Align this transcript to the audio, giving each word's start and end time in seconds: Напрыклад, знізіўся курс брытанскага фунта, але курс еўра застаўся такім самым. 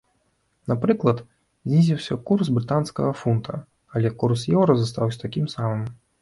Напрыклад, 0.69 1.19
знізіўся 1.71 2.17
курс 2.29 2.49
брытанскага 2.55 3.11
фунта, 3.21 3.61
але 3.97 4.13
курс 4.25 4.47
еўра 4.55 4.73
застаўся 4.81 5.19
такім 5.27 5.45
самым. 5.55 5.87